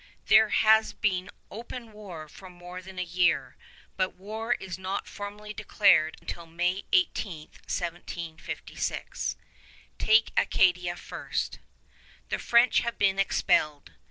There 0.25 0.49
has 0.49 0.93
been 0.93 1.29
open 1.51 1.91
war 1.91 2.27
for 2.27 2.49
more 2.49 2.81
than 2.81 2.97
a 2.97 3.03
year, 3.03 3.55
but 3.97 4.15
war 4.15 4.53
is 4.53 4.79
not 4.79 5.07
formally 5.07 5.53
declared 5.53 6.17
till 6.25 6.47
May 6.47 6.85
18, 6.91 7.41
1756. 7.49 9.35
Take 9.99 10.31
Acadia 10.35 10.95
first. 10.97 11.59
The 12.29 12.39
French 12.39 12.79
have 12.79 12.97
been 12.97 13.19
expelled. 13.19 13.91